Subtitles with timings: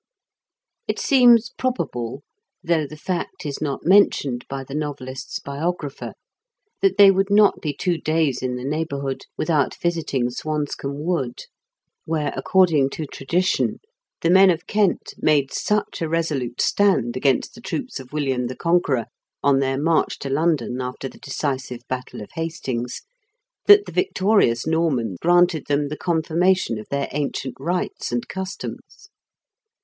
[0.87, 2.23] It seems probable,
[2.63, 6.13] though the fact is not mentioned by the novelist's biographer,
[6.81, 11.41] that they would not be two days in the neighbour hood without visiting Swanscomb Wood,
[12.05, 12.39] where, 10 IN KENT WITH 0EAELE8 BI0KEN8.
[12.39, 13.79] according to tradition,
[14.21, 18.55] the men of Kent made such a resolute stand against the troops of William the
[18.55, 19.05] Conqueror,
[19.43, 23.03] on their march to London after the decisive battle of Hastings,
[23.67, 29.11] that the victorious Norman granted them the confirmation of their ancient rights and customs.